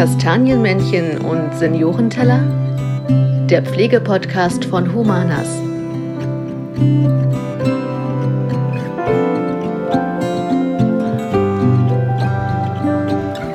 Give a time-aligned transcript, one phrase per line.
[0.00, 2.40] Kastanienmännchen und Seniorenteller?
[3.50, 5.46] Der Pflegepodcast von Humanas.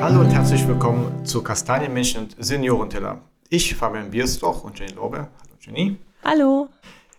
[0.00, 3.22] Hallo und herzlich willkommen zu Kastanienmännchen und Seniorenteller.
[3.48, 5.16] Ich, Fabian Biersdorf und Jenny Lorbe.
[5.16, 5.96] Hallo Jenny.
[6.22, 6.68] Hallo.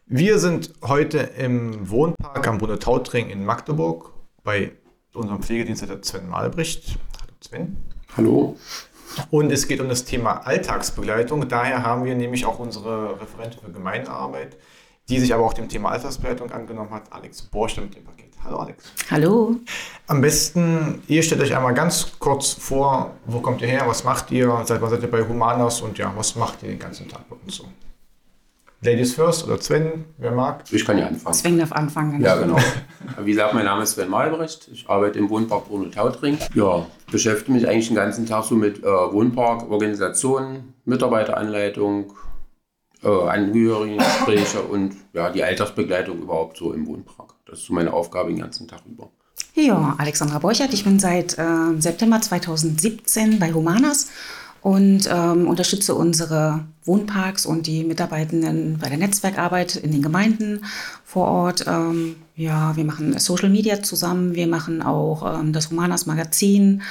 [0.06, 4.14] Wir sind heute im Wohnpark am Brunnen Tautring in Magdeburg
[4.46, 4.72] bei
[5.14, 6.98] unserem Pflegedienstleiter Sven Malbricht.
[7.20, 7.78] Hallo Sven.
[8.16, 8.56] Hallo.
[9.30, 11.48] Und es geht um das Thema Alltagsbegleitung.
[11.48, 14.58] Daher haben wir nämlich auch unsere Referentin für Gemeindearbeit,
[15.10, 18.28] die sich aber auch dem Thema Alltagsbegleitung angenommen hat, Alex Borsch mit dem Paket.
[18.44, 18.86] Hallo Alex.
[19.10, 19.56] Hallo.
[20.08, 24.32] Am besten, ihr stellt euch einmal ganz kurz vor, wo kommt ihr her, was macht
[24.32, 27.28] ihr, seit wann seid ihr bei Humanas und ja, was macht ihr den ganzen Tag
[27.30, 27.66] bei uns so?
[28.82, 30.64] Ladies first oder Sven, wer mag?
[30.72, 31.34] Ich kann ja anfangen.
[31.34, 32.22] Sven darf anfangen.
[32.22, 32.58] Ja, genau.
[33.24, 34.70] Wie gesagt, mein Name ist Sven Malbrecht.
[34.72, 36.38] Ich arbeite im Wohnpark Bruno Tautring.
[36.54, 42.14] Ja, beschäftige mich eigentlich den ganzen Tag so mit äh, Wohnpark, Organisation, Mitarbeiteranleitung,
[43.04, 47.34] äh, Angehörigengespräche und ja, die Alltagsbegleitung überhaupt so im Wohnpark.
[47.48, 49.10] Das ist so meine Aufgabe den ganzen Tag über.
[49.56, 50.72] Ja, Alexandra Borchert.
[50.74, 51.46] Ich bin seit äh,
[51.80, 54.10] September 2017 bei Humanas
[54.62, 60.66] und ähm, unterstütze unsere Wohnparks und die Mitarbeitenden bei der Netzwerkarbeit in den Gemeinden
[61.04, 61.66] vor Ort.
[61.68, 66.82] Ähm, ja, wir machen Social Media zusammen, wir machen auch ähm, das Humanas Magazin.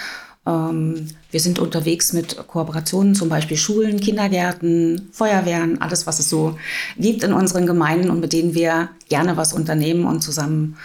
[0.47, 6.57] Ähm, wir sind unterwegs mit Kooperationen, zum Beispiel Schulen, Kindergärten, Feuerwehren, alles, was es so
[6.97, 10.77] gibt in unseren Gemeinden und mit denen wir gerne was unternehmen und zusammen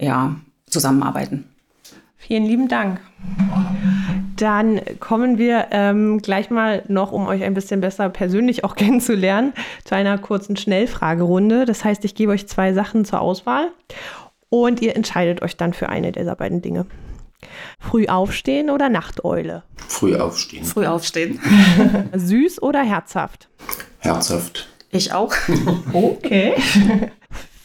[0.00, 1.44] ja, zusammenarbeiten.
[2.16, 3.00] Vielen lieben Dank.
[4.38, 9.52] Dann kommen wir ähm, gleich mal noch, um euch ein bisschen besser persönlich auch kennenzulernen,
[9.84, 11.64] zu einer kurzen Schnellfragerunde.
[11.64, 13.70] Das heißt, ich gebe euch zwei Sachen zur Auswahl
[14.48, 16.86] und ihr entscheidet euch dann für eine dieser beiden Dinge.
[17.80, 19.64] Früh aufstehen oder Nachteule?
[19.86, 20.64] Früh aufstehen.
[20.64, 21.40] Früh aufstehen.
[22.14, 23.48] Süß oder herzhaft?
[23.98, 24.68] Herzhaft.
[24.90, 25.34] Ich auch.
[25.92, 26.54] Okay.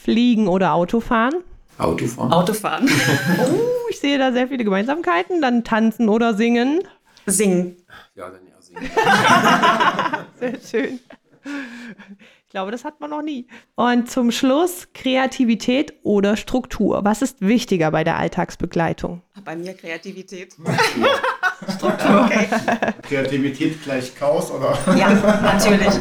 [0.04, 1.36] Fliegen oder Autofahren?
[1.78, 2.32] Autofahren.
[2.32, 2.90] Autofahren.
[3.40, 5.42] Oh, ich sehe da sehr viele Gemeinsamkeiten.
[5.42, 6.82] Dann tanzen oder singen.
[7.26, 7.78] Singen.
[8.16, 8.82] Ja, dann ja singen.
[10.40, 11.00] Sehr schön.
[11.46, 13.48] Ich glaube, das hat man noch nie.
[13.76, 17.04] Und zum Schluss Kreativität oder Struktur.
[17.04, 19.22] Was ist wichtiger bei der Alltagsbegleitung?
[19.44, 20.56] Bei mir Kreativität.
[23.02, 24.78] Kreativität gleich Chaos oder?
[24.96, 25.10] Ja,
[25.42, 25.94] natürlich.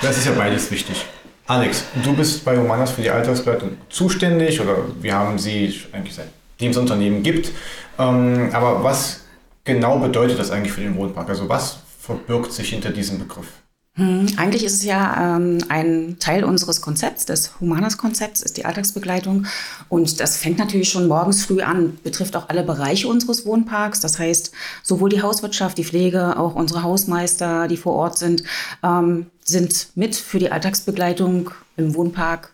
[0.00, 1.04] Das ist ja beides wichtig.
[1.52, 6.70] Alex, du bist bei Humanas für die Alltagsbegleitung zuständig oder wir haben sie eigentlich seitdem
[6.70, 7.50] es Unternehmen gibt.
[7.98, 9.20] Ähm, aber was
[9.62, 11.28] genau bedeutet das eigentlich für den Wohnpark?
[11.28, 13.48] Also was verbirgt sich hinter diesem Begriff?
[13.96, 19.44] Hm, Eigentlich ist es ja ähm, ein Teil unseres Konzepts, des Humanas-Konzepts, ist die Alltagsbegleitung.
[19.90, 24.00] Und das fängt natürlich schon morgens früh an, betrifft auch alle Bereiche unseres Wohnparks.
[24.00, 24.52] Das heißt,
[24.82, 28.44] sowohl die Hauswirtschaft, die Pflege, auch unsere Hausmeister, die vor Ort sind,
[28.82, 32.52] ähm, sind mit für die Alltagsbegleitung im Wohnpark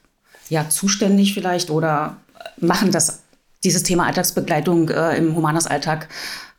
[0.50, 2.16] ja zuständig vielleicht oder
[2.58, 3.20] machen das
[3.64, 6.08] dieses Thema Alltagsbegleitung äh, im Humanas-Alltag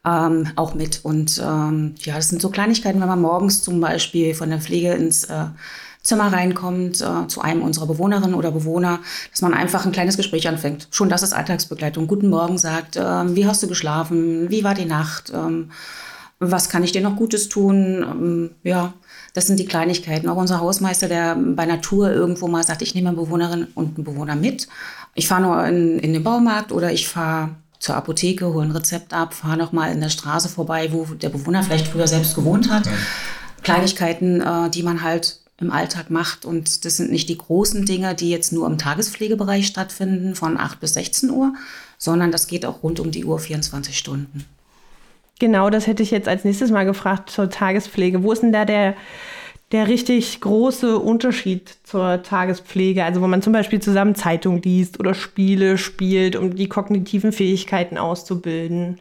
[0.06, 1.00] ähm, auch mit.
[1.04, 4.94] Und ähm, ja, das sind so Kleinigkeiten, wenn man morgens zum Beispiel von der Pflege
[4.94, 5.46] ins äh,
[6.02, 9.00] Zimmer reinkommt, äh, zu einem unserer Bewohnerinnen oder Bewohner,
[9.32, 10.88] dass man einfach ein kleines Gespräch anfängt.
[10.92, 12.08] Schon das ist Alltagsbegleitung.
[12.08, 14.50] Guten Morgen sagt, ähm, wie hast du geschlafen?
[14.50, 15.32] Wie war die Nacht?
[15.34, 15.72] Ähm,
[16.40, 18.04] was kann ich dir noch Gutes tun?
[18.04, 18.94] Ähm, ja,
[19.34, 20.28] das sind die Kleinigkeiten.
[20.30, 24.04] Auch unser Hausmeister, der bei Natur irgendwo mal sagt, ich nehme eine Bewohnerin und einen
[24.04, 24.68] Bewohner mit.
[25.16, 29.14] Ich fahre nur in, in den Baumarkt oder ich fahre zur Apotheke, hole ein Rezept
[29.14, 32.70] ab, fahre noch mal in der Straße vorbei, wo der Bewohner vielleicht früher selbst gewohnt
[32.70, 32.90] hat.
[33.64, 36.46] Kleinigkeiten, äh, die man halt im Alltag macht.
[36.46, 40.80] Und das sind nicht die großen Dinge, die jetzt nur im Tagespflegebereich stattfinden, von 8
[40.80, 41.54] bis 16 Uhr,
[41.98, 44.46] sondern das geht auch rund um die Uhr 24 Stunden.
[45.40, 48.24] Genau, das hätte ich jetzt als nächstes mal gefragt zur Tagespflege.
[48.24, 48.96] Wo ist denn da der,
[49.72, 53.06] der richtig große Unterschied zur Tagespflege?
[53.06, 57.98] Also wo man zum Beispiel zusammen Zeitung liest oder Spiele spielt, um die kognitiven Fähigkeiten
[57.98, 59.00] auszubilden.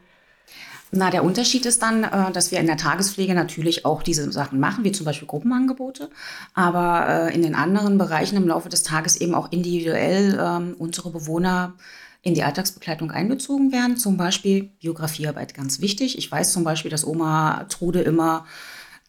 [0.91, 4.59] Na, der Unterschied ist dann, äh, dass wir in der Tagespflege natürlich auch diese Sachen
[4.59, 6.09] machen, wie zum Beispiel Gruppenangebote,
[6.55, 11.11] aber äh, in den anderen Bereichen im Laufe des Tages eben auch individuell ähm, unsere
[11.11, 11.75] Bewohner
[12.23, 13.97] in die Alltagsbegleitung einbezogen werden.
[13.97, 16.19] Zum Beispiel Biografiearbeit, ganz wichtig.
[16.19, 18.45] Ich weiß zum Beispiel, dass Oma Trude immer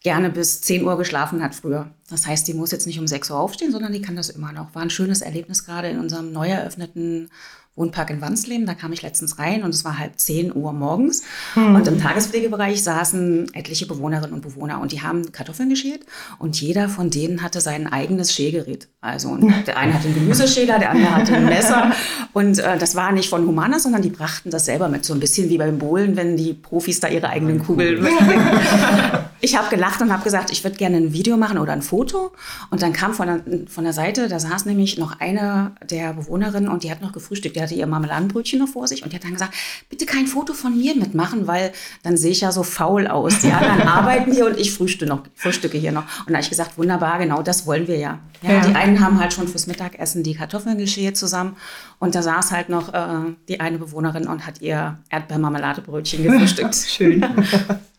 [0.02, 1.90] gerne bis 10 Uhr geschlafen hat früher.
[2.08, 4.52] Das heißt, die muss jetzt nicht um 6 Uhr aufstehen, sondern die kann das immer
[4.52, 4.74] noch.
[4.74, 7.30] War ein schönes Erlebnis gerade in unserem neu eröffneten
[7.76, 8.66] Wohnpark in Wansleben.
[8.66, 11.22] Da kam ich letztens rein und es war halb 10 Uhr morgens.
[11.54, 11.74] Mhm.
[11.76, 16.04] Und im Tagespflegebereich saßen etliche Bewohnerinnen und Bewohner und die haben Kartoffeln geschält
[16.38, 18.88] und jeder von denen hatte sein eigenes Schälgerät.
[19.00, 19.36] Also
[19.66, 21.92] der eine hatte einen Gemüseschäler, der andere hatte ein Messer.
[22.32, 25.04] Und äh, das war nicht von Humana, sondern die brachten das selber mit.
[25.04, 28.40] So ein bisschen wie beim Bowlen, wenn die Profis da ihre eigenen Kugeln mitbringen.
[29.40, 32.32] ich habe gelacht und habe gesagt, ich würde gerne ein Video machen oder ein Foto.
[32.70, 36.68] Und dann kam von der, von der Seite, da saß nämlich noch eine der Bewohnerinnen
[36.68, 37.56] und die hat noch gefrühstückt.
[37.56, 39.54] Die hatte ihr Marmeladenbrötchen noch vor sich und die hat dann gesagt,
[39.88, 41.72] bitte kein Foto von mir mitmachen, weil
[42.02, 43.40] dann sehe ich ja so faul aus.
[43.40, 46.04] Die anderen arbeiten hier und ich frühstücke, noch, frühstücke hier noch.
[46.20, 48.18] Und da habe ich gesagt, wunderbar, genau das wollen wir ja.
[48.42, 48.60] ja, ja.
[48.60, 51.56] Die einen haben halt schon fürs Mittagessen die Kartoffeln geschält zusammen
[51.98, 56.74] und da saß halt noch äh, die eine Bewohnerin und hat ihr Erdbeermarmeladebrötchen gefrühstückt.
[56.74, 57.24] Schön.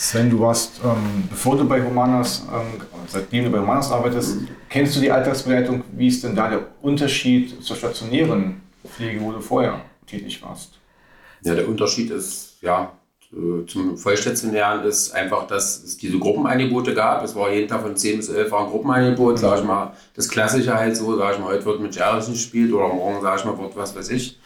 [0.00, 4.38] Sven, du warst, ähm, bevor du bei Humanas, ähm, seitdem du bei Humanas arbeitest,
[4.70, 5.84] kennst du die Alltagsbegleitung?
[5.92, 10.78] Wie ist denn da der Unterschied zur stationären Pflege, wo du vorher tätig warst?
[11.42, 12.92] Ja, der Unterschied ist, ja,
[13.66, 17.22] zum Vollstationären ist einfach, dass es diese Gruppenangebote gab.
[17.22, 19.36] Es war jeden Tag von 10 bis 11 war ein Gruppenangebot, mhm.
[19.36, 19.92] sag ich mal.
[20.16, 23.38] Das Klassische halt so, sag ich mal, heute wird mit Jarissen gespielt oder morgen, sag
[23.38, 24.40] ich mal, wird was weiß ich,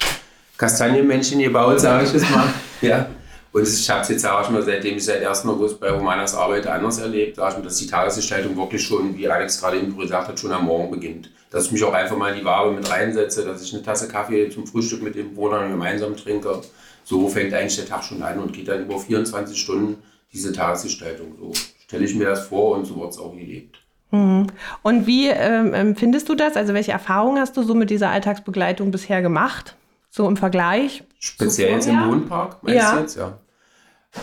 [0.58, 2.48] Kastanienmännchen gebaut, sage ich jetzt mal.
[2.80, 3.06] ja.
[3.54, 5.46] Und ich habe es jetzt, sage ich mal, seitdem ich seit 1.
[5.46, 9.60] August bei Humanas arbeite, anders erlebt, ich mal, dass die Tagesgestaltung wirklich schon, wie Alex
[9.60, 11.30] gerade eben gesagt hat, schon am Morgen beginnt.
[11.50, 14.08] Dass ich mich auch einfach mal in die Wabe mit reinsetze, dass ich eine Tasse
[14.08, 16.62] Kaffee zum Frühstück mit den Bewohnern gemeinsam trinke.
[17.04, 20.02] So fängt eigentlich der Tag schon an und geht dann über 24 Stunden
[20.32, 21.36] diese Tagesgestaltung.
[21.38, 21.52] So
[21.86, 23.78] stelle ich mir das vor und so wird es auch gelebt.
[24.10, 24.48] Mhm.
[24.82, 26.56] Und wie ähm, empfindest du das?
[26.56, 29.76] Also welche Erfahrungen hast du so mit dieser Alltagsbegleitung bisher gemacht?
[30.10, 31.04] So im Vergleich?
[31.20, 32.94] Speziell jetzt im Wohnpark, meinst ja.
[32.94, 33.16] du jetzt?
[33.16, 33.38] Ja.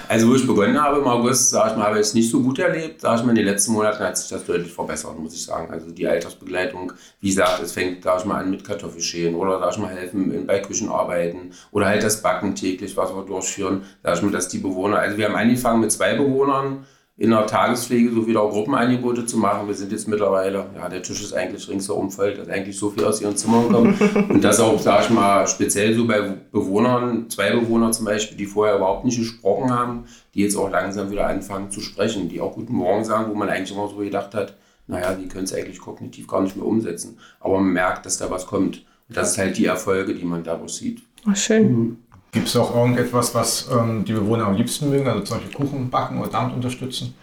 [0.07, 2.41] Also wo ich begonnen habe im August, sage ich mal, habe ich es nicht so
[2.41, 3.01] gut erlebt.
[3.01, 5.71] Sage ich mal, in den letzten Monaten hat sich das deutlich verbessert, muss ich sagen.
[5.71, 9.71] Also die Altersbegleitung, wie gesagt, es fängt, sage ich mal, an mit Kartoffelschälen oder, sage
[9.71, 13.83] ich mal, helfen bei Küchenarbeiten oder halt das Backen täglich, was wir durchführen.
[14.03, 16.85] Sage ich mal, dass die Bewohner, also wir haben angefangen mit zwei Bewohnern,
[17.21, 19.67] in der Tagespflege so wieder Gruppenangebote zu machen.
[19.67, 23.03] Wir sind jetzt mittlerweile, ja, der Tisch ist eigentlich ringsherum voll, dass eigentlich so viel
[23.03, 24.01] aus ihren Zimmern kommt.
[24.31, 26.19] Und das auch, sage ich mal, speziell so bei
[26.51, 31.11] Bewohnern, zwei Bewohner zum Beispiel, die vorher überhaupt nicht gesprochen haben, die jetzt auch langsam
[31.11, 34.33] wieder anfangen zu sprechen, die auch Guten Morgen sagen, wo man eigentlich immer so gedacht
[34.33, 34.55] hat,
[34.87, 37.19] naja, die können es eigentlich kognitiv gar nicht mehr umsetzen.
[37.39, 38.83] Aber man merkt, dass da was kommt.
[39.07, 41.03] Und das ist halt die Erfolge, die man dadurch sieht.
[41.29, 41.71] Oh, schön.
[41.71, 41.97] Mhm.
[42.31, 45.89] Gibt es auch irgendetwas, was ähm, die Bewohner am liebsten mögen, also zum Beispiel Kuchen
[45.89, 47.13] backen oder damit unterstützen?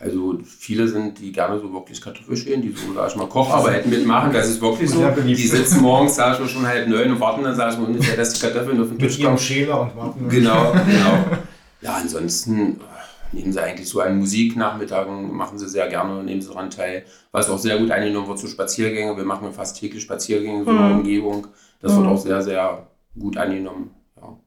[0.00, 4.32] Also viele sind, die gerne so wirklich Kartoffelschälen, die so, sag ich mal, Kocharbeiten mitmachen.
[4.32, 5.08] Das ist wirklich so.
[5.24, 7.86] Die sitzen morgens, sag ich mal, schon halb neun und warten dann, sag ich mal,
[7.86, 9.38] ungefähr, dass die Kartoffeln auf den Tisch kommen.
[9.38, 10.28] Schäler und warten.
[10.28, 11.38] Genau, genau.
[11.80, 16.48] Ja, ansonsten äh, nehmen sie eigentlich so an Musiknachmittagen, machen sie sehr gerne, nehmen sie
[16.48, 17.04] daran teil.
[17.30, 19.16] Was auch sehr gut angenommen wird, so Spaziergänge.
[19.16, 20.96] Wir machen fast täglich Spaziergänge so in der mhm.
[20.98, 21.46] Umgebung.
[21.80, 21.98] Das mhm.
[21.98, 22.86] wird auch sehr, sehr
[23.18, 23.90] gut angenommen.
[24.16, 24.38] Ja.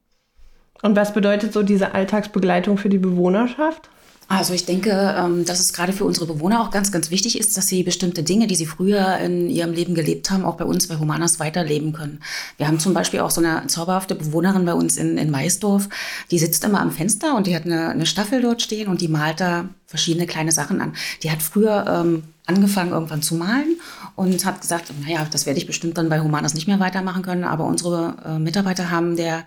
[0.82, 3.90] Und was bedeutet so diese Alltagsbegleitung für die Bewohnerschaft?
[4.28, 7.56] Also ich denke, ähm, dass es gerade für unsere Bewohner auch ganz, ganz wichtig ist,
[7.58, 10.88] dass sie bestimmte Dinge, die sie früher in ihrem Leben gelebt haben, auch bei uns
[10.88, 12.22] bei Humanas weiterleben können.
[12.58, 15.90] Wir haben zum Beispiel auch so eine zauberhafte Bewohnerin bei uns in, in Maisdorf,
[16.32, 19.10] die sitzt immer am Fenster und die hat eine, eine Staffel dort stehen und die
[19.10, 20.94] malt da verschiedene kleine Sachen an.
[21.22, 23.80] Die hat früher ähm, angefangen irgendwann zu malen
[24.16, 27.44] und hat gesagt, naja, das werde ich bestimmt dann bei Humanas nicht mehr weitermachen können,
[27.44, 29.44] aber unsere äh, Mitarbeiter haben der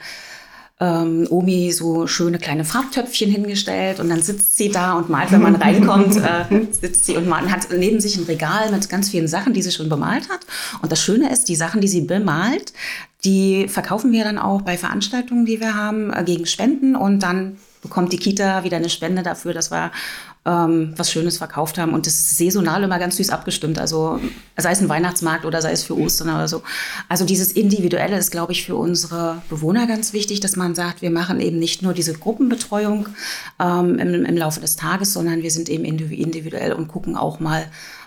[0.81, 5.43] ähm, Omi so schöne kleine Farbtöpfchen hingestellt und dann sitzt sie da und malt, wenn
[5.43, 9.27] man reinkommt, äh, sitzt sie und malt, hat neben sich ein Regal mit ganz vielen
[9.27, 10.41] Sachen, die sie schon bemalt hat.
[10.81, 12.73] Und das Schöne ist, die Sachen, die sie bemalt,
[13.25, 17.57] die verkaufen wir dann auch bei Veranstaltungen, die wir haben, äh, gegen Spenden und dann
[17.83, 19.91] bekommt die Kita wieder eine Spende dafür, dass wir
[20.45, 21.93] ähm, was Schönes verkauft haben.
[21.93, 23.79] Und das ist saisonal immer ganz süß abgestimmt.
[23.79, 24.21] Also
[24.57, 26.63] sei es ein Weihnachtsmarkt oder sei es für Ostern oder so.
[27.09, 31.11] Also dieses Individuelle ist, glaube ich, für unsere Bewohner ganz wichtig, dass man sagt, wir
[31.11, 33.09] machen eben nicht nur diese Gruppenbetreuung
[33.61, 37.67] ähm, im, im Laufe des Tages, sondern wir sind eben individuell und gucken auch mal,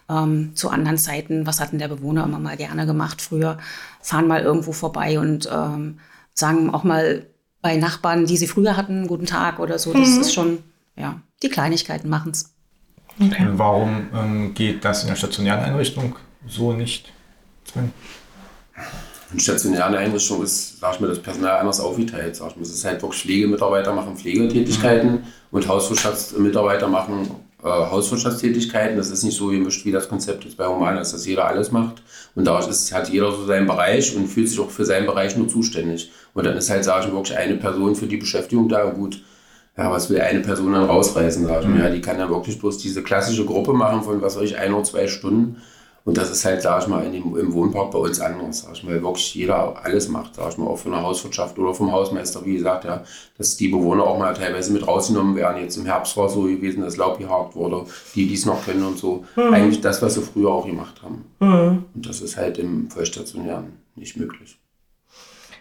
[0.10, 3.58] ähm, zu anderen Zeiten, was hat denn der Bewohner immer mal gerne gemacht früher,
[4.02, 6.00] fahren mal irgendwo vorbei und ähm,
[6.34, 7.26] sagen auch mal
[7.62, 9.94] bei Nachbarn, die sie früher hatten, guten Tag oder so.
[9.94, 10.22] Das mhm.
[10.22, 10.60] ist schon,
[10.96, 12.54] ja, die Kleinigkeiten machen es.
[13.20, 13.48] Okay.
[13.52, 16.16] Warum ähm, geht das in der stationären Einrichtung
[16.48, 17.12] so nicht?
[19.32, 22.36] In stationären Einrichtung ist, sag ich mal, das Personal anders aufgeteilt.
[22.36, 22.64] Sag ich mal.
[22.64, 25.24] Es ist halt wirklich Pflegemitarbeiter machen Pflegetätigkeiten mhm.
[25.52, 27.30] und Hauswirtschaftsmitarbeiter machen
[27.64, 28.98] äh, Hauswirtschaftstätigkeiten.
[28.98, 31.72] Das ist nicht so gemischt wie das Konzept jetzt bei Humana ist, dass jeder alles
[31.72, 32.02] macht.
[32.36, 35.36] Und da ist, hat jeder so seinen Bereich und fühlt sich auch für seinen Bereich
[35.38, 36.12] nur zuständig.
[36.34, 38.86] Und dann ist halt, sage ich mal, wirklich eine Person für die Beschäftigung da.
[38.86, 39.22] Gut,
[39.78, 41.80] ja, was will eine Person dann rausreißen, sag ich mal.
[41.80, 44.74] Ja, die kann dann wirklich bloß diese klassische Gruppe machen von, was weiß ich, ein
[44.74, 45.58] oder zwei Stunden.
[46.04, 48.74] Und das ist halt, sag ich mal, in dem, im Wohnpark bei uns anders, sag
[48.74, 51.74] ich mal, weil wirklich jeder alles macht, sag ich mal, auch von der Hauswirtschaft oder
[51.74, 53.04] vom Hausmeister, wie gesagt, ja,
[53.38, 55.62] dass die Bewohner auch mal teilweise mit rausgenommen werden.
[55.62, 58.84] Jetzt im Herbst war es so gewesen, dass Laub gehakt wurde, die dies noch können
[58.84, 59.26] und so.
[59.36, 59.54] Mhm.
[59.54, 61.26] Eigentlich das, was sie früher auch gemacht haben.
[61.40, 61.86] Mhm.
[61.94, 64.58] Und das ist halt im Vollstationären nicht möglich.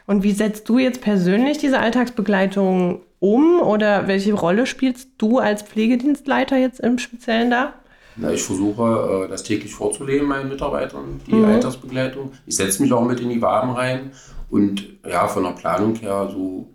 [0.06, 5.62] Und wie setzt du jetzt persönlich diese Alltagsbegleitung um oder welche Rolle spielst du als
[5.62, 7.74] Pflegedienstleiter jetzt im Speziellen da?
[8.20, 11.46] Na, ich versuche, äh, das täglich vorzuleben meinen Mitarbeitern, die mhm.
[11.46, 12.32] Altersbegleitung.
[12.46, 14.12] Ich setze mich auch mit in die Waben rein
[14.50, 16.68] und ja, von der Planung her so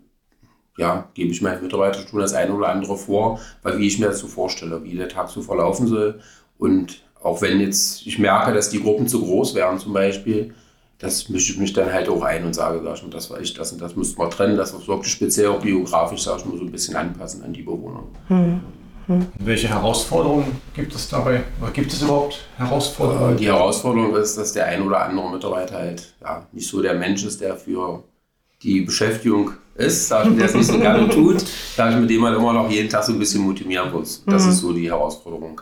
[0.78, 4.06] ja, gebe ich meinen Mitarbeitern schon das eine oder andere vor, weil wie ich mir
[4.06, 6.20] das so vorstelle, wie der Tag so verlaufen soll.
[6.58, 10.54] Und auch wenn jetzt ich merke, dass die Gruppen zu groß wären zum Beispiel,
[10.98, 13.40] das mische ich mich dann halt auch ein und sage, sag ich mal, das war
[13.40, 16.46] ich, das und das müssten wir trennen, das ist wirklich speziell auch biografisch, sag ich
[16.46, 18.04] mal, so ein bisschen anpassen an die Bewohner.
[18.28, 18.60] Hm.
[19.06, 19.26] Hm.
[19.38, 21.44] Welche Herausforderungen gibt es dabei?
[21.60, 23.34] Oder gibt es überhaupt Herausforderungen?
[23.34, 26.94] Äh, die Herausforderung ist, dass der ein oder andere Mitarbeiter halt ja, nicht so der
[26.94, 28.02] Mensch ist, der für
[28.62, 31.44] die Beschäftigung ist, der es nicht so gerne tut,
[31.76, 34.24] sag ich, mit dem man immer noch jeden Tag so ein bisschen motivieren muss.
[34.26, 34.50] Das mhm.
[34.50, 35.60] ist so die Herausforderung.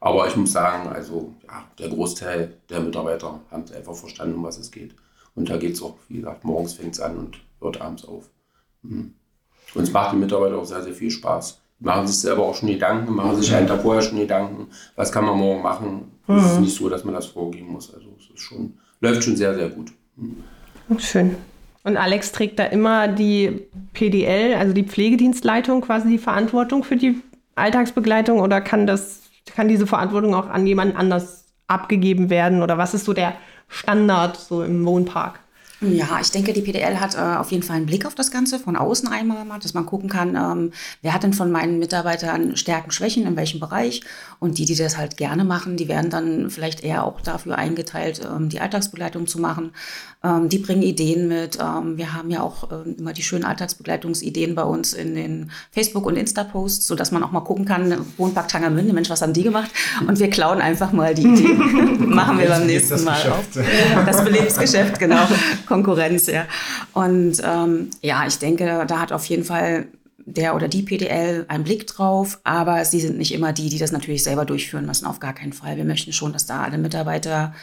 [0.00, 4.58] Aber ich muss sagen, also ja, der Großteil der Mitarbeiter hat einfach verstanden, um was
[4.58, 4.94] es geht.
[5.34, 8.30] Und da geht es auch, wie gesagt, morgens fängt es an und hört abends auf.
[8.82, 9.14] Mhm.
[9.74, 11.60] Und es macht den Mitarbeitern auch sehr, sehr viel Spaß.
[11.80, 14.66] Machen sich selber auch schon Gedanken, machen sich einen Tag vorher schon Gedanken,
[14.96, 16.10] was kann man morgen machen.
[16.26, 16.38] Mhm.
[16.38, 17.94] Es ist nicht so, dass man das vorgeben muss.
[17.94, 19.92] Also es ist schon, läuft schon sehr, sehr gut.
[20.16, 20.98] Mhm.
[20.98, 21.36] Schön.
[21.84, 27.22] Und Alex trägt da immer die PDL, also die Pflegedienstleitung, quasi die Verantwortung für die
[27.54, 32.62] Alltagsbegleitung oder kann das kann diese Verantwortung auch an jemanden anders abgegeben werden?
[32.62, 33.34] Oder was ist so der
[33.68, 35.40] Standard so im Wohnpark?
[35.80, 38.58] Ja, ich denke, die PDL hat äh, auf jeden Fall einen Blick auf das Ganze
[38.58, 42.90] von außen einmal, dass man gucken kann, ähm, wer hat denn von meinen Mitarbeitern Stärken,
[42.90, 44.00] Schwächen, in welchem Bereich.
[44.40, 48.20] Und die, die das halt gerne machen, die werden dann vielleicht eher auch dafür eingeteilt,
[48.24, 49.72] ähm, die Alltagsbegleitung zu machen.
[50.24, 51.58] Ähm, die bringen Ideen mit.
[51.60, 56.06] Ähm, wir haben ja auch ähm, immer die schönen Alltagsbegleitungsideen bei uns in den Facebook-
[56.06, 59.70] und Insta-Posts, sodass man auch mal gucken kann, Wohnpark Tangermünde, Mensch, was haben die gemacht?
[60.04, 62.08] Und wir klauen einfach mal die Ideen.
[62.14, 64.04] machen wir beim nächsten Mal auch.
[64.04, 65.28] Das Belebensgeschäft, genau.
[65.68, 66.46] Konkurrenz, ja.
[66.92, 69.86] Und ähm, ja, ich denke, da hat auf jeden Fall
[70.18, 73.92] der oder die PDL einen Blick drauf, aber sie sind nicht immer die, die das
[73.92, 75.76] natürlich selber durchführen müssen, auf gar keinen Fall.
[75.76, 77.54] Wir möchten schon, dass da alle Mitarbeiter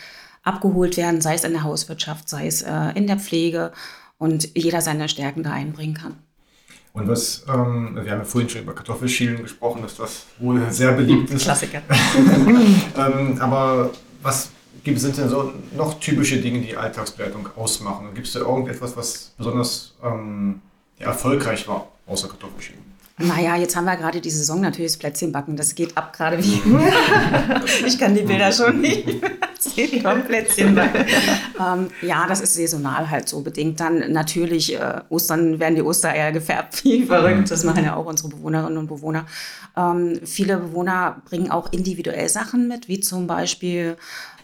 [0.44, 3.72] abgeholt werden, sei es in der Hauswirtschaft, sei es äh, in der Pflege
[4.18, 6.16] und jeder seine Stärken da einbringen kann.
[6.94, 10.94] Und was, ähm, wir haben ja vorhin schon über Kartoffelschälen gesprochen, dass das wohl sehr
[10.94, 11.44] beliebt ist.
[11.44, 11.82] Klassiker.
[12.98, 14.52] ähm, aber was
[14.86, 18.14] gibt, sind denn so noch typische Dinge, die Alltagsbegleitung ausmachen?
[18.14, 20.62] Gibt es da irgendetwas, was besonders ähm,
[20.98, 22.86] ja, erfolgreich war, außer Kartoffelschälen?
[23.18, 25.56] Naja, jetzt haben wir gerade die Saison natürlich das Plätzchen backen.
[25.56, 26.62] Das geht ab gerade wie.
[27.86, 29.08] ich kann die Bilder schon nicht
[29.58, 31.06] sehen vom Plätzchen backen.
[31.60, 33.80] ähm, ja, das ist saisonal halt so bedingt.
[33.80, 37.52] Dann natürlich, äh, Ostern werden die Ostereier gefärbt, wie verrückt.
[37.52, 39.26] Das machen ja auch unsere Bewohnerinnen und Bewohner.
[39.78, 43.98] Ähm, viele Bewohner bringen auch individuell Sachen mit, wie zum Beispiel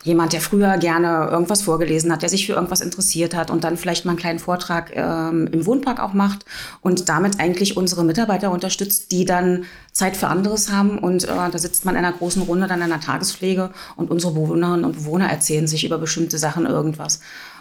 [0.04, 3.78] jemand, der früher gerne irgendwas vorgelesen hat, der sich für irgendwas interessiert hat und dann
[3.78, 6.46] vielleicht mal einen kleinen Vortrag ähm, im Wohnpark auch macht
[6.82, 10.98] und damit eigentlich unsere Mitarbeiter unterstützt, die dann Zeit für anderes haben.
[10.98, 14.34] Und äh, da sitzt man in einer großen Runde dann in einer Tagespflege und unsere
[14.34, 17.20] Bewohnerinnen und Bewohner erzählen sich über bestimmte Sachen irgendwas.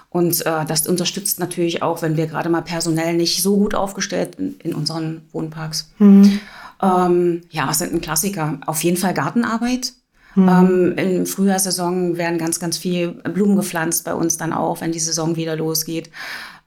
[0.09, 4.37] Und äh, das unterstützt natürlich auch, wenn wir gerade mal personell nicht so gut aufgestellt
[4.37, 5.91] in, in unseren Wohnparks.
[5.99, 6.41] Mhm.
[6.83, 8.59] Ähm, ja, was sind ein Klassiker?
[8.67, 9.93] Auf jeden Fall Gartenarbeit.
[10.35, 10.49] Mhm.
[10.49, 15.01] Ähm, in Frühjahrssaison werden ganz, ganz viel Blumen gepflanzt bei uns dann auch, wenn die
[15.01, 16.11] Saison wieder losgeht.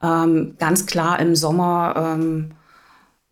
[0.01, 2.51] Ähm, ganz klar im Sommer, ähm,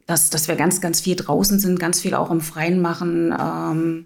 [0.08, 4.06] dass, dass wir ganz, ganz viel draußen sind, ganz viel auch im Freien machen, ähm,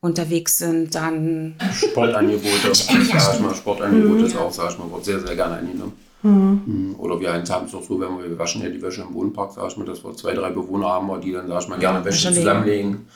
[0.00, 2.68] unterwegs sind, dann Sportangebote.
[2.68, 2.74] ja,
[3.20, 4.26] sag ich mal, Sportangebote mhm.
[4.26, 5.92] ist auch, sag ich mal, wird sehr, sehr gerne angenommen.
[6.22, 6.62] Mhm.
[6.66, 6.94] mhm.
[6.98, 9.52] Oder wir haben es auch so, wenn wir, wir waschen ja die Wäsche im Wohnpark,
[9.52, 12.04] sag ich mal, dass wir zwei, drei Bewohner haben, die dann, sag ich mal, gerne
[12.04, 13.06] Wäsche zusammenlegen.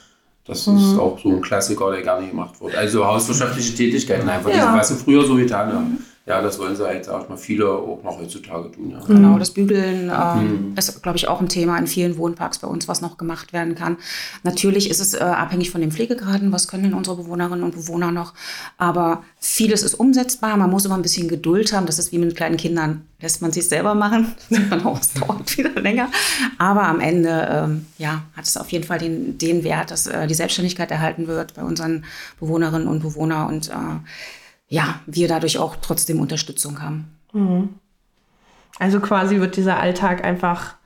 [0.50, 0.78] Das mhm.
[0.78, 2.74] ist auch so ein Klassiker, der gerne gemacht wird.
[2.74, 4.76] Also hauswirtschaftliche Tätigkeiten einfach, ja.
[4.76, 6.04] was sie früher so getan haben.
[6.30, 8.90] Mhm ja, das wollen sie halt, sag ich mal, viele auch noch heutzutage tun.
[8.92, 9.00] Ja.
[9.04, 10.74] Genau, das Bügeln ähm, mhm.
[10.78, 13.74] ist, glaube ich, auch ein Thema in vielen Wohnparks bei uns, was noch gemacht werden
[13.74, 13.96] kann.
[14.44, 18.12] Natürlich ist es äh, abhängig von den Pflegegraden, was können denn unsere Bewohnerinnen und Bewohner
[18.12, 18.32] noch.
[18.78, 21.86] Aber vieles ist umsetzbar, man muss immer ein bisschen Geduld haben.
[21.86, 23.02] Das ist wie mit kleinen Kindern.
[23.20, 24.32] Lässt man sich selber machen,
[24.70, 26.10] dann auch, es dauert wieder länger.
[26.58, 30.28] Aber am Ende ähm, ja, hat es auf jeden Fall den, den Wert, dass äh,
[30.28, 32.04] die Selbstständigkeit erhalten wird bei unseren
[32.38, 33.48] Bewohnerinnen und Bewohnern.
[33.48, 33.72] Und äh,
[34.70, 37.12] ja, wir dadurch auch trotzdem Unterstützung haben.
[37.32, 37.74] Mhm.
[38.78, 40.76] Also quasi wird dieser Alltag einfach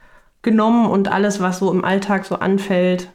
[0.43, 3.11] genommen und alles, was so im Alltag so anfällt,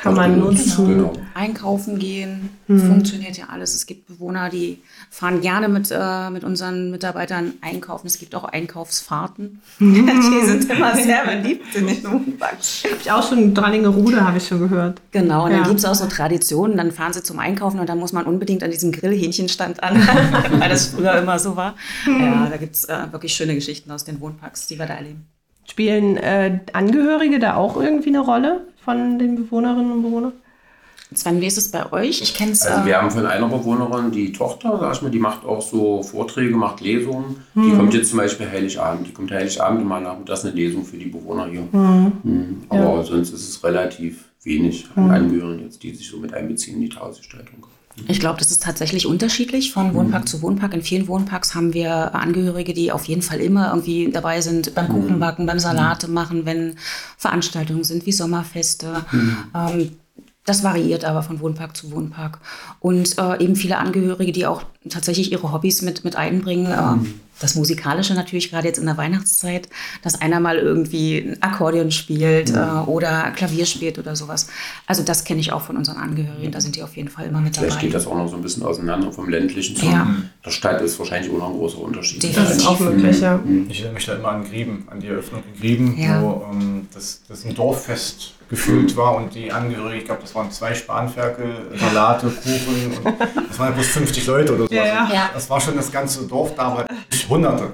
[0.00, 0.46] kann man Genau.
[0.50, 0.88] nutzen.
[0.88, 1.12] Genau.
[1.34, 2.80] Einkaufen gehen, Mhm.
[2.86, 3.74] funktioniert ja alles.
[3.74, 4.78] Es gibt Bewohner, die
[5.10, 8.06] fahren gerne mit, äh, mit unseren Mitarbeitern einkaufen.
[8.06, 9.60] Es gibt auch Einkaufsfahrten.
[9.78, 10.06] Mhm.
[10.40, 12.84] die sind immer sehr beliebt in den Wohnparks.
[12.84, 15.00] Hab ich auch schon Drallinge-Rude, habe ich schon gehört.
[15.12, 15.58] Genau, und Ja.
[15.58, 16.76] dann gibt es auch so Traditionen.
[16.76, 19.96] Dann fahren sie zum Einkaufen und dann muss man unbedingt an diesem Grillhähnchenstand an,
[20.58, 21.74] weil das früher immer so war.
[22.06, 22.20] Mhm.
[22.20, 25.26] Ja, da gibt es äh, wirklich schöne Geschichten aus den Wohnparks, die wir da erleben.
[25.68, 30.32] Spielen äh, Angehörige da auch irgendwie eine Rolle von den Bewohnerinnen und Bewohnern?
[31.14, 32.20] Sven, wie ist es bei euch?
[32.20, 32.62] Ich kenne es.
[32.62, 35.62] Also äh, wir haben von einer Bewohnerin die Tochter, sag ich mal, die macht auch
[35.62, 37.36] so Vorträge, macht Lesungen.
[37.54, 39.06] Die kommt jetzt zum Beispiel Heiligabend.
[39.06, 41.62] Die kommt Heiligabend immer nachmittags eine Lesung für die Bewohner hier.
[41.70, 42.62] Mhm.
[42.68, 46.82] Aber sonst ist es relativ wenig an Angehörigen jetzt, die sich so mit einbeziehen in
[46.82, 47.66] die Tagesgestaltung.
[48.08, 50.74] Ich glaube, das ist tatsächlich unterschiedlich von Wohnpark zu Wohnpark.
[50.74, 54.88] In vielen Wohnparks haben wir Angehörige, die auf jeden Fall immer irgendwie dabei sind beim
[54.88, 56.76] Kuchenbacken, beim Salate machen, wenn
[57.16, 59.04] Veranstaltungen sind wie Sommerfeste.
[59.54, 59.92] Ähm,
[60.46, 62.38] das variiert aber von Wohnpark zu Wohnpark.
[62.80, 66.66] Und äh, eben viele Angehörige, die auch tatsächlich ihre Hobbys mit, mit einbringen.
[66.66, 67.06] Äh,
[67.38, 69.68] das Musikalische natürlich gerade jetzt in der Weihnachtszeit,
[70.02, 74.48] dass einer mal irgendwie ein Akkordeon spielt äh, oder Klavier spielt oder sowas.
[74.86, 76.50] Also das kenne ich auch von unseren Angehörigen.
[76.50, 77.66] Da sind die auf jeden Fall immer mit dabei.
[77.66, 80.06] Vielleicht geht das auch noch so ein bisschen auseinander vom ländlichen zu Ja.
[80.46, 82.22] der Stadt ist wahrscheinlich auch noch ein großer Unterschied.
[82.22, 82.48] Definitiv.
[82.48, 83.38] Das ist auch möglich, ja.
[83.68, 86.22] Ich erinnere mich da immer an Grieben, an die Eröffnung in Grieben, Ja.
[86.22, 90.50] wo ähm, das, das ein Dorffest gefüllt war und die Angehörigen, ich glaube, das waren
[90.50, 94.74] zwei Spanferkel, Salate, Kuchen und das waren ja bloß 50 Leute oder so.
[94.74, 95.30] Ja, ja.
[95.34, 96.86] Das war schon das ganze Dorf da, aber
[97.28, 97.72] Hunderte.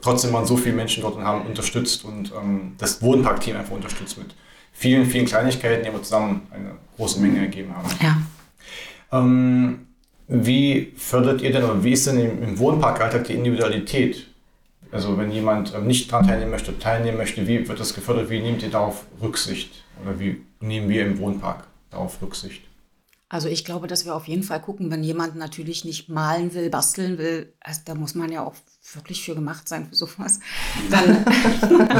[0.00, 4.18] Trotzdem waren so viele Menschen dort und haben unterstützt und ähm, das Wohnparkteam einfach unterstützt
[4.18, 4.34] mit
[4.72, 7.88] vielen, vielen Kleinigkeiten, die aber zusammen eine große Menge ergeben haben.
[8.00, 8.16] Ja.
[9.18, 9.86] Ähm,
[10.28, 14.28] wie fördert ihr denn oder wie ist denn im, im Wohnparkalltag die Individualität?
[14.90, 18.30] Also wenn jemand ähm, nicht daran teilnehmen möchte, teilnehmen möchte, wie wird das gefördert?
[18.30, 19.84] Wie nehmt ihr darauf Rücksicht?
[20.02, 22.64] Oder wie nehmen wir im Wohnpark darauf Rücksicht?
[23.28, 26.70] Also ich glaube, dass wir auf jeden Fall gucken, wenn jemand natürlich nicht malen will,
[26.70, 28.54] basteln will, also da muss man ja auch
[28.94, 30.40] wirklich für gemacht sein für sowas.
[30.90, 31.24] Dann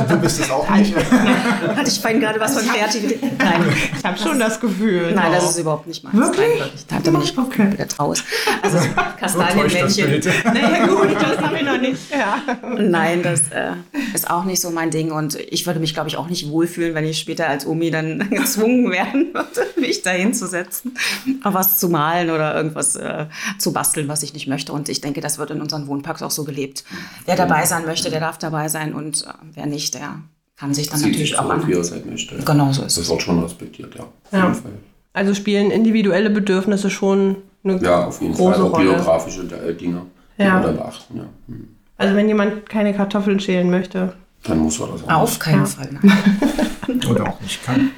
[0.08, 0.94] Du bist es auch nicht.
[0.96, 3.20] hatte ich vorhin gerade was von Kreativität.
[3.38, 3.62] Nein,
[3.98, 5.12] Ich habe schon das Gefühl.
[5.14, 6.16] nein, das ist überhaupt nicht meins.
[6.16, 6.48] Wirklich?
[6.48, 6.86] Nein, wirklich.
[6.86, 7.56] Da bin ich Okay.
[7.62, 8.24] komplett raus.
[8.62, 8.78] Also
[9.20, 10.20] Kastanienmännchen.
[10.44, 12.00] Naja, gut, das habe ich noch nicht.
[12.10, 12.42] Ja.
[12.78, 13.72] Nein, das äh,
[14.14, 15.12] ist auch nicht so mein Ding.
[15.12, 18.28] Und ich würde mich, glaube ich, auch nicht wohlfühlen, wenn ich später als Omi dann
[18.30, 20.96] gezwungen werden würde, mich da hinzusetzen,
[21.42, 23.26] was zu malen oder irgendwas äh,
[23.58, 24.72] zu basteln, was ich nicht möchte.
[24.72, 26.84] Und ich denke, das wird in unseren Wohnparks auch so gelebt.
[27.26, 28.94] Wer dabei sein möchte, der darf dabei sein.
[28.94, 30.20] Und äh, wer nicht, der
[30.56, 31.82] kann sich dann Sieht natürlich sich auch wie er an.
[31.82, 32.36] es halt möchte.
[32.36, 33.10] Genau so ist Das es.
[33.10, 34.02] wird schon respektiert, ja.
[34.02, 34.42] Auf Ja.
[34.44, 34.72] jeden Fall.
[35.12, 38.62] Also spielen individuelle Bedürfnisse schon eine Ja, auf jeden große Fall.
[38.62, 38.90] Auch Rolle.
[38.92, 40.02] biografische äh, Dinge,
[40.38, 40.60] die Ja.
[40.60, 41.16] da beachten.
[41.16, 41.24] Ja.
[41.48, 41.68] Hm.
[41.96, 44.12] Also wenn jemand keine Kartoffeln schälen möchte.
[44.44, 45.10] Dann muss er das auch.
[45.22, 45.66] Auf keinen Ja.
[45.66, 45.88] Fall.
[46.00, 47.00] Nein.
[47.10, 47.90] Oder auch nicht kann.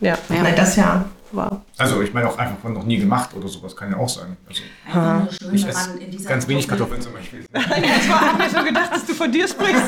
[0.00, 0.42] Ja, Ja.
[0.42, 1.04] Nein, das ja.
[1.30, 1.60] War.
[1.76, 4.34] Also ich meine auch einfach von noch nie gemacht oder sowas kann ja auch sein.
[4.48, 4.62] Also
[5.38, 5.90] schön, ich esse
[6.26, 7.44] ganz wenig Kartoffel- Kartoffeln zum Beispiel.
[7.52, 9.82] Ich habe mir schon gedacht, dass du von dir sprichst.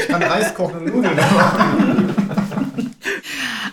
[0.00, 1.18] Ich kann Reis kochen und Nudeln.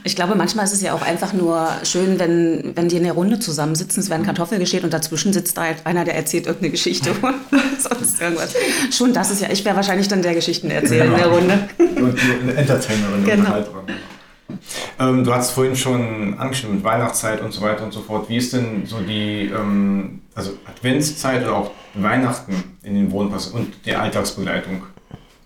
[0.05, 3.13] Ich glaube, manchmal ist es ja auch einfach nur schön, wenn, wenn die in der
[3.13, 6.71] Runde zusammensitzen, es werden Kartoffeln geschält und dazwischen sitzt da halt einer, der erzählt irgendeine
[6.71, 7.33] Geschichte oder
[7.79, 8.53] sonst irgendwas.
[8.91, 11.69] Schon das ist ja, ich wäre wahrscheinlich dann der Geschichtenerzähler in der Runde.
[11.77, 13.23] Und eine Entertainerin.
[13.25, 13.39] Genau.
[13.41, 13.83] Unterhalterin.
[14.99, 18.27] Ähm, du hast vorhin schon angeschnitten mit Weihnachtszeit und so weiter und so fort.
[18.27, 23.73] Wie ist denn so die ähm, also Adventszeit oder auch Weihnachten in den Wohnpass und
[23.85, 24.83] die Alltagsbegleitung?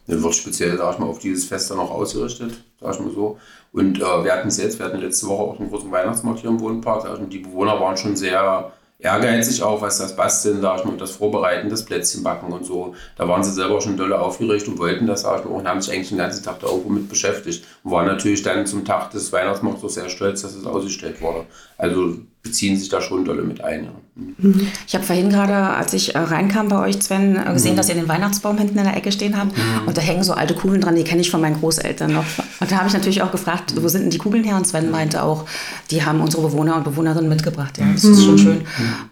[0.08, 3.12] Das wird speziell, sag ich mal, auf dieses Fest dann auch ausgerichtet, sag ich mal
[3.12, 3.38] so.
[3.72, 6.60] Und äh, wir hatten es wir hatten letzte Woche auch einen großen Weihnachtsmarkt hier im
[6.60, 7.04] Wohnpark.
[7.04, 8.72] Mal, die Bewohner waren schon sehr
[9.04, 12.96] ehrgeizig auch, was das Basteln, sag ich mal, und das Vorbereiten, das Plätzchenbacken und so.
[13.18, 15.82] Da waren sie selber schon dolle aufgeregt und wollten das, sag ich mal, und haben
[15.82, 17.66] sich eigentlich den ganzen Tag da irgendwo mit beschäftigt.
[17.84, 21.46] Und waren natürlich dann zum Tag des Weihnachtsmarkts auch sehr stolz, dass es ausgestellt wurde.
[21.78, 23.88] Also beziehen sich da schon dolle mit ein.
[24.16, 24.68] Mhm.
[24.86, 27.96] Ich habe vorhin gerade, als ich äh, reinkam bei euch, Sven, äh, gesehen, dass ihr
[27.96, 29.58] den Weihnachtsbaum hinten in der Ecke stehen habt.
[29.88, 32.26] Und da hängen so alte Kugeln dran, die kenne ich von meinen Großeltern noch.
[32.60, 34.56] Und da habe ich natürlich auch gefragt, wo sind denn die Kugeln her?
[34.56, 35.46] Und Sven meinte auch,
[35.90, 37.80] die haben unsere Bewohner und Bewohnerinnen mitgebracht.
[37.80, 38.62] Ja, das ist schon schön.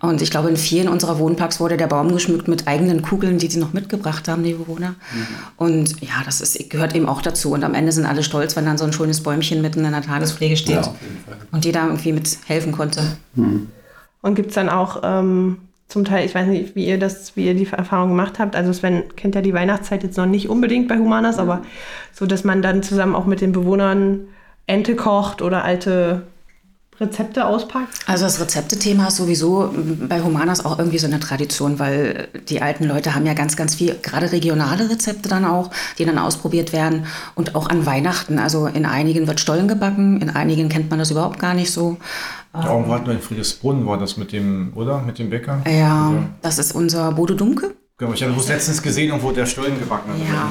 [0.02, 3.48] Und ich glaube, in vielen unserer Wohnparks wurde der Baum geschmückt mit eigenen Kugeln, die
[3.48, 4.96] sie noch mitgebracht haben, die Bewohner.
[5.58, 7.52] Und ja, das ist, gehört eben auch dazu.
[7.52, 10.04] Und am Ende sind alle stolz, wenn dann so ein schönes Bäumchen mitten in der
[10.04, 10.76] Tagespflege steht.
[10.76, 10.94] Ja.
[11.52, 12.72] Und jeder irgendwie mit helfen
[13.36, 13.68] konnte.
[14.22, 15.58] Und gibt es dann auch ähm,
[15.88, 18.56] zum Teil, ich weiß nicht, wie ihr das, wie ihr die Erfahrung gemacht habt.
[18.56, 21.64] Also Sven kennt ja die Weihnachtszeit jetzt noch nicht unbedingt bei Humanas, aber
[22.14, 24.22] so, dass man dann zusammen auch mit den Bewohnern
[24.68, 26.24] Ente kocht oder alte
[27.00, 28.00] Rezepte auspackt?
[28.06, 29.74] Also das Rezeptethema ist sowieso
[30.08, 33.76] bei Humanas auch irgendwie so eine Tradition, weil die alten Leute haben ja ganz, ganz
[33.76, 38.38] viel, gerade regionale Rezepte dann auch, die dann ausprobiert werden und auch an Weihnachten.
[38.38, 41.98] Also in einigen wird Stollen gebacken, in einigen kennt man das überhaupt gar nicht so.
[42.54, 45.02] Ja, irgendwo hatten wir in Friedrichsbrunn, war das mit dem, oder?
[45.02, 45.62] Mit dem Bäcker?
[45.68, 47.74] Ja, Also, das ist unser Bodo Dumke.
[48.02, 50.20] Genau, ich habe es letztens gesehen, irgendwo der Stollen gebacken hat.
[50.28, 50.50] Ja,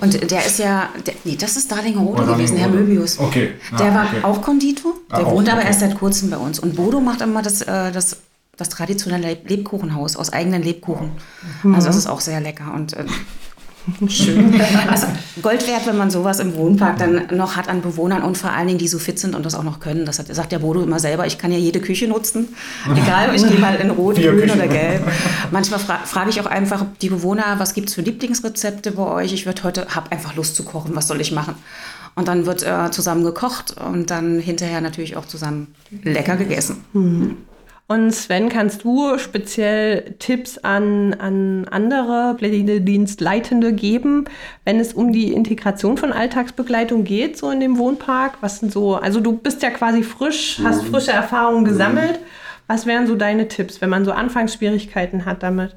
[0.00, 2.68] und der ist ja, der, nee, das ist Darlingerode gewesen, Herr.
[2.68, 3.18] Möbius.
[3.18, 3.52] Okay.
[3.72, 4.22] Ah, Der war okay.
[4.22, 5.66] auch Konditor, Ah, der auch, wohnt aber okay.
[5.68, 6.58] erst seit kurzem bei uns.
[6.58, 8.16] Und Bodo macht immer das, äh, das,
[8.56, 11.10] das traditionelle Leb- Lebkuchenhaus aus eigenen Lebkuchen.
[11.74, 13.04] Also das ist auch sehr lecker und äh,
[14.08, 14.60] schön.
[14.90, 15.06] Also
[15.42, 18.66] Gold wert, wenn man sowas im Wohnpark dann noch hat an Bewohnern und vor allen
[18.66, 20.06] Dingen, die so fit sind und das auch noch können.
[20.06, 22.48] Das hat, sagt der Bodo immer selber, ich kann ja jede Küche nutzen.
[22.90, 24.58] Egal, ich gehe mal in Rot, Vier Grün Küchen.
[24.58, 25.02] oder Gelb.
[25.50, 29.32] Manchmal fra frage ich auch einfach die Bewohner, was gibt es für Lieblingsrezepte bei euch?
[29.32, 31.54] Ich würde heute, habe einfach Lust zu kochen, was soll ich machen?
[32.14, 36.84] Und dann wird äh, zusammen gekocht und dann hinterher natürlich auch zusammen lecker gegessen.
[37.86, 44.24] Und Sven, kannst du speziell Tipps an, an andere Pflegedienstleitende geben,
[44.64, 48.38] wenn es um die Integration von Alltagsbegleitung geht, so in dem Wohnpark?
[48.40, 52.20] Was sind so, also du bist ja quasi frisch, hast frische Erfahrungen gesammelt.
[52.66, 55.76] Was wären so deine Tipps, wenn man so Anfangsschwierigkeiten hat damit?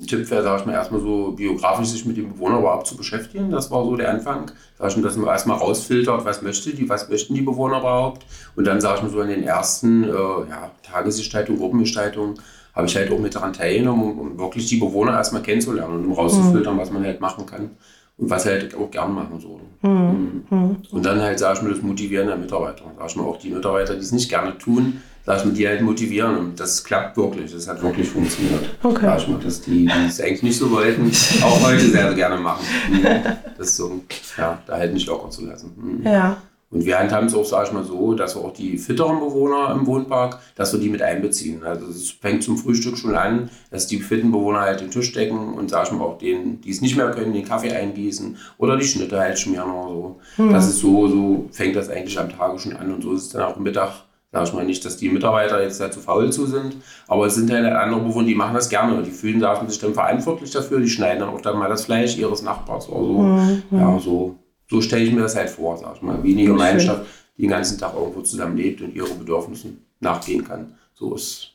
[0.00, 2.96] Ein Tipp wäre, sag ich mal, erstmal so biografisch sich mit dem Bewohner überhaupt zu
[2.96, 3.50] beschäftigen.
[3.50, 4.50] Das war so der Anfang.
[4.78, 8.24] Sag ich mal, dass man erstmal rausfiltert, was möchte die, was möchten die Bewohner überhaupt.
[8.54, 12.34] Und dann, sag ich mal, so in den ersten äh, ja, Tagesgestaltung, Gruppengestaltung
[12.74, 16.04] habe ich halt auch mit daran teilgenommen, um, um wirklich die Bewohner erstmal kennenzulernen und
[16.06, 17.70] um rauszufiltern, was man halt machen kann
[18.18, 19.60] und was halt auch gern machen so.
[19.82, 20.76] Mhm.
[20.90, 22.84] Und dann halt, sag ich mal, das Motivieren der Mitarbeiter.
[22.96, 25.68] Sag ich mal, auch die Mitarbeiter, die es nicht gerne tun, sag ich mal, die
[25.68, 26.38] halt motivieren.
[26.38, 27.52] Und das klappt wirklich.
[27.52, 28.64] Das hat wirklich funktioniert.
[28.82, 29.04] Okay.
[29.04, 31.12] Sag ich mal, dass die, die es eigentlich nicht so wollten,
[31.42, 32.64] auch heute sehr, sehr gerne machen.
[33.58, 34.00] Das ist so,
[34.36, 35.72] ja, da halt nicht locker zu lassen.
[35.76, 36.06] Mhm.
[36.06, 36.36] Ja.
[36.70, 39.72] Und wir handhaben es auch, sag ich mal, so, dass wir auch die fitteren Bewohner
[39.72, 41.64] im Wohnpark, dass wir die mit einbeziehen.
[41.64, 45.54] Also es fängt zum Frühstück schon an, dass die fitten Bewohner halt den Tisch decken
[45.54, 48.76] und, sag ich mal, auch denen, die es nicht mehr können, den Kaffee eingießen oder
[48.76, 50.20] die Schnitte halt schmieren oder so.
[50.50, 53.28] Das ist so, so fängt das eigentlich am Tage schon an und so ist es
[53.30, 54.04] dann auch Mittag.
[54.30, 57.34] Sag ich mal nicht, dass die Mitarbeiter jetzt da zu faul zu sind, aber es
[57.36, 59.02] sind halt andere Bewohner, die machen das gerne.
[59.02, 62.42] Die fühlen sich dann verantwortlich dafür, die schneiden dann auch dann mal das Fleisch ihres
[62.42, 63.76] Nachbars oder so.
[63.76, 64.34] Ja, so,
[64.68, 66.22] so stelle ich mir das halt vor, sag ich mal.
[66.22, 67.06] Wie eine Gemeinschaft,
[67.38, 70.74] die den ganzen Tag irgendwo zusammen lebt und ihre Bedürfnissen nachgehen kann.
[70.92, 71.52] So ist,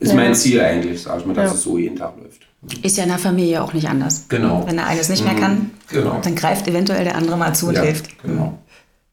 [0.00, 1.54] ist mein Ziel eigentlich, sag ich mal, dass Ja.
[1.54, 2.42] es so jeden Tag läuft.
[2.84, 4.24] Ist ja in der Familie auch nicht anders.
[4.28, 4.64] Genau.
[4.66, 6.18] Wenn der eines nicht mehr kann, Genau.
[6.20, 8.20] dann greift eventuell der andere mal zu und Ja, hilft.
[8.24, 8.58] genau.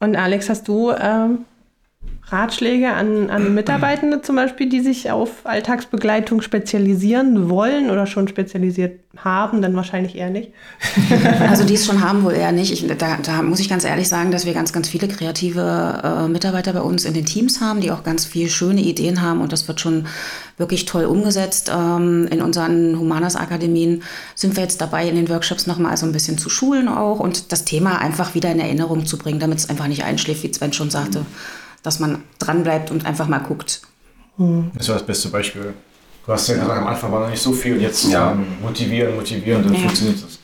[0.00, 1.44] Und Alex, hast du ähm,
[2.28, 8.98] Ratschläge an, an Mitarbeitende zum Beispiel, die sich auf Alltagsbegleitung spezialisieren wollen oder schon spezialisiert
[9.16, 9.62] haben?
[9.62, 10.50] Dann wahrscheinlich eher nicht.
[11.48, 12.72] Also die es schon haben, wohl eher nicht.
[12.72, 16.28] Ich, da, da muss ich ganz ehrlich sagen, dass wir ganz, ganz viele kreative äh,
[16.28, 19.52] Mitarbeiter bei uns in den Teams haben, die auch ganz viele schöne Ideen haben und
[19.52, 20.06] das wird schon
[20.56, 21.70] wirklich toll umgesetzt.
[21.72, 24.02] Ähm, in unseren Humanas-Akademien
[24.34, 27.52] sind wir jetzt dabei, in den Workshops nochmal so ein bisschen zu schulen auch und
[27.52, 30.72] das Thema einfach wieder in Erinnerung zu bringen, damit es einfach nicht einschläft, wie Sven
[30.72, 31.24] schon sagte,
[31.86, 33.80] dass man dranbleibt und einfach mal guckt.
[34.74, 35.72] Das war das beste Beispiel.
[36.26, 38.32] Du hast ja gesagt, am Anfang war noch nicht so viel und jetzt Ja.
[38.32, 39.80] ähm, motivieren, motivieren, dann Ja.
[39.82, 40.40] funktioniert das.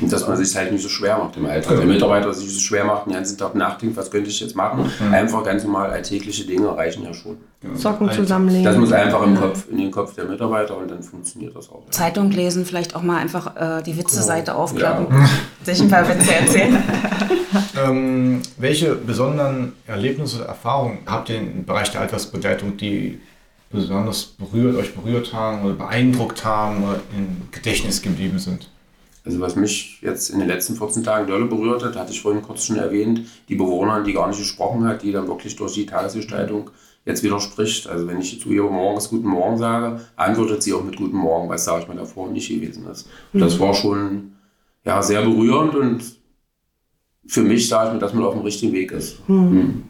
[0.00, 1.76] Und dass man sich halt nicht so schwer macht im Alltag.
[1.76, 4.90] Der Mitarbeiter sich so schwer macht, den ganzen Tag nachdenkt, was könnte ich jetzt machen.
[5.12, 7.38] Einfach ganz normal alltägliche Dinge reichen ja schon.
[7.74, 8.22] Socken Alter.
[8.22, 8.64] zusammenlegen.
[8.64, 11.82] Das muss einfach im Kopf, in den Kopf der Mitarbeiter und dann funktioniert das auch.
[11.86, 11.90] Ja.
[11.90, 15.08] Zeitung lesen, vielleicht auch mal einfach äh, die Witze-Seite aufklappen,
[15.64, 16.82] sich ein paar Witze erzählen.
[17.82, 23.20] Ähm, welche besonderen Erlebnisse oder Erfahrungen habt ihr im Bereich der Altersbegleitung, die
[23.70, 28.68] besonders berührt, euch berührt haben oder beeindruckt haben oder im Gedächtnis geblieben sind?
[29.28, 32.40] Also was mich jetzt in den letzten 14 Tagen dolle berührt hat, hatte ich vorhin
[32.40, 35.84] kurz schon erwähnt, die Bewohner, die gar nicht gesprochen hat, die dann wirklich durch die
[35.84, 36.70] Tagesgestaltung
[37.04, 37.88] jetzt widerspricht.
[37.88, 41.50] Also wenn ich zu ihr morgens Guten Morgen sage, antwortet sie auch mit Guten Morgen,
[41.50, 43.06] was sage ich mal davor nicht gewesen ist.
[43.34, 44.32] Und das war schon
[44.86, 46.02] ja, sehr berührend und
[47.26, 49.28] für mich sage ich mir, dass man auf dem richtigen Weg ist.
[49.28, 49.82] Mhm.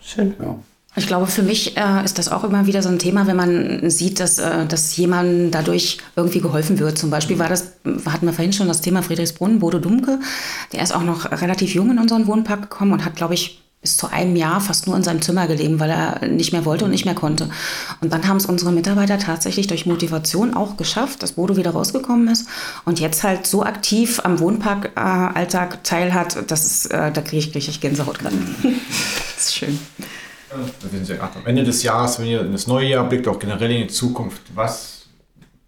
[0.00, 0.34] Schön.
[0.42, 0.58] Ja.
[0.96, 3.90] Ich glaube, für mich äh, ist das auch immer wieder so ein Thema, wenn man
[3.90, 6.98] sieht, dass, äh, dass jemandem dadurch irgendwie geholfen wird.
[6.98, 7.72] Zum Beispiel war das,
[8.06, 10.20] hatten wir vorhin schon das Thema Friedrichsbrunn, Bodo Dumke.
[10.72, 13.98] Der ist auch noch relativ jung in unseren Wohnpark gekommen und hat, glaube ich, bis
[13.98, 16.90] zu einem Jahr fast nur in seinem Zimmer gelebt, weil er nicht mehr wollte und
[16.90, 17.50] nicht mehr konnte.
[18.00, 22.28] Und dann haben es unsere Mitarbeiter tatsächlich durch Motivation auch geschafft, dass Bodo wieder rausgekommen
[22.28, 22.48] ist
[22.86, 28.20] und jetzt halt so aktiv am Wohnpark-Alltag teilhat, dass äh, da kriege ich richtig Gänsehaut
[28.20, 28.36] gerade.
[29.36, 29.78] das ist schön.
[30.54, 33.26] Wir sind ja gerade am Ende des Jahres, wenn ihr in das neue Jahr blickt,
[33.28, 34.42] auch generell in die Zukunft.
[34.54, 35.06] Was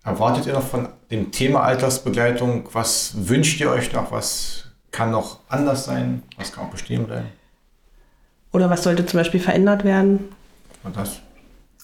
[0.05, 2.69] erwartet ihr noch von dem Thema Altersbegleitung?
[2.73, 4.13] Was wünscht ihr euch noch?
[4.13, 6.23] Was kann noch anders sein?
[6.37, 7.29] Was kann auch bestehen bleiben?
[8.53, 10.29] Oder was sollte zum Beispiel verändert werden?
[10.83, 11.21] Und das?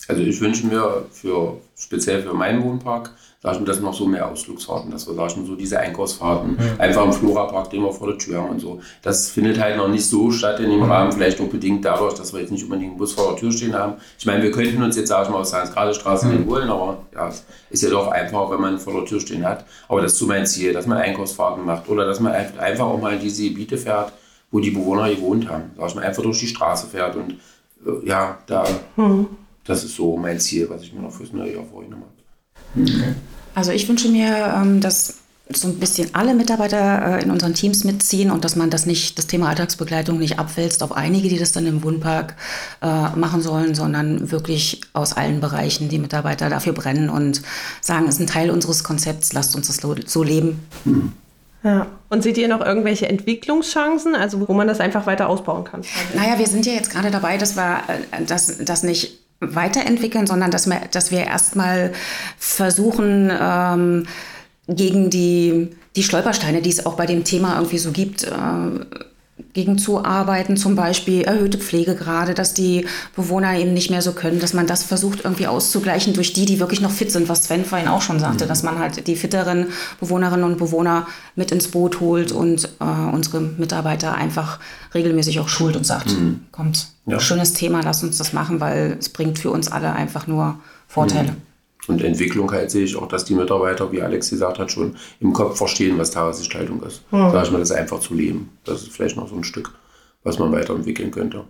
[0.09, 3.11] Also ich wünsche mir für speziell für meinen Wohnpark,
[3.43, 5.79] sag ich mal, dass noch so mehr Ausflugsfahrten, dass wir, sag ich mal, so diese
[5.79, 8.81] Einkaufsfahrten, einfach im Florapark, den wir vor der Tür haben und so.
[9.03, 12.33] Das findet halt noch nicht so statt in dem Rahmen, vielleicht auch bedingt dadurch, dass
[12.33, 13.95] wir jetzt nicht unbedingt einen Bus vor der Tür stehen haben.
[14.17, 17.29] Ich meine, wir könnten uns jetzt, sag ich mal, aus Hans-Grade-Straße den holen, aber ja,
[17.29, 19.65] es ist ja doch einfach, wenn man vor der Tür stehen hat.
[19.89, 23.01] Aber das ist so mein Ziel, dass man Einkaufsfahrten macht oder dass man einfach auch
[23.01, 24.13] mal in diese Gebiete fährt,
[24.53, 25.73] wo die Bewohner gewohnt haben.
[25.77, 27.33] Sag ich mal, einfach durch die Straße fährt und
[27.85, 28.65] äh, ja, da,
[29.65, 32.13] das ist so mein Ziel, was ich mir noch fürs neue Jahr vorgenommen habe.
[33.55, 35.15] Also ich wünsche mir, ähm, dass
[35.55, 39.19] so ein bisschen alle Mitarbeiter äh, in unseren Teams mitziehen und dass man das nicht,
[39.19, 42.37] das Thema Alltagsbegleitung nicht abwälzt auf einige, die das dann im Wohnpark
[42.81, 42.87] äh,
[43.17, 47.43] machen sollen, sondern wirklich aus allen Bereichen die Mitarbeiter dafür brennen und
[47.81, 50.61] sagen, es ist ein Teil unseres Konzepts, lasst uns das so- leben.
[51.65, 51.87] Ja.
[52.09, 55.83] Und seht ihr noch irgendwelche Entwicklungschancen, also wo man das einfach weiter ausbauen kann?
[56.15, 60.51] Naja, wir sind ja jetzt gerade dabei, dass wir äh, das, das nicht weiterentwickeln, sondern
[60.51, 61.93] dass wir, dass wir erstmal
[62.39, 64.07] versuchen, ähm,
[64.69, 68.31] gegen die, die Stolpersteine, die es auch bei dem Thema irgendwie so gibt, äh,
[69.55, 74.41] gegen zu arbeiten, zum Beispiel erhöhte Pflegegrade, dass die Bewohner eben nicht mehr so können,
[74.41, 77.65] dass man das versucht irgendwie auszugleichen durch die, die wirklich noch fit sind, was Sven
[77.65, 79.67] vorhin auch schon sagte, dass man halt die fitteren
[80.01, 84.59] Bewohnerinnen und Bewohner mit ins Boot holt und äh, unsere Mitarbeiter einfach
[84.95, 86.11] regelmäßig auch schult und sagt,
[86.51, 87.19] kommt, Ja.
[87.19, 91.35] schönes Thema, lass uns das machen, weil es bringt für uns alle einfach nur Vorteile.
[91.89, 95.33] Und Entwicklung halt sehe ich auch, dass die Mitarbeiter, wie Alex gesagt hat, schon im
[95.33, 97.03] Kopf verstehen, was Tagesgestaltung ist.
[97.11, 98.51] Sag ich mal, das einfach zu leben.
[98.65, 99.73] Das ist vielleicht noch so ein Stück,
[100.23, 101.43] was man weiterentwickeln könnte.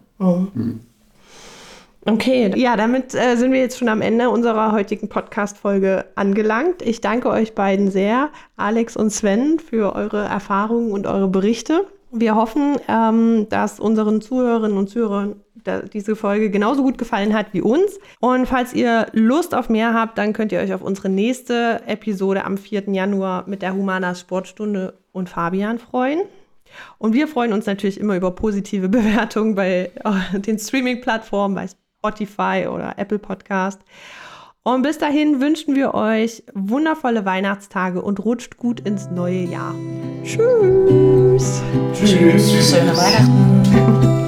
[2.04, 6.82] Okay, ja, damit äh, sind wir jetzt schon am Ende unserer heutigen Podcast-Folge angelangt.
[6.82, 11.86] Ich danke euch beiden sehr, Alex und Sven, für eure Erfahrungen und eure Berichte.
[12.12, 15.40] Wir hoffen, ähm, dass unseren Zuhörerinnen und Zuhörern
[15.92, 17.98] diese Folge genauso gut gefallen hat wie uns.
[18.20, 22.44] Und falls ihr Lust auf mehr habt, dann könnt ihr euch auf unsere nächste Episode
[22.44, 22.90] am 4.
[22.90, 26.20] Januar mit der Humana Sportstunde und Fabian freuen.
[26.98, 32.66] Und wir freuen uns natürlich immer über positive Bewertungen bei äh, den Streaming-Plattformen, bei Spotify
[32.68, 33.80] oder Apple Podcast.
[34.64, 39.74] Und bis dahin wünschen wir euch wundervolle Weihnachtstage und rutscht gut ins neue Jahr.
[40.22, 41.60] Tschüss.
[41.92, 42.70] Tschüss.
[42.70, 44.21] Schöne Weihnachten.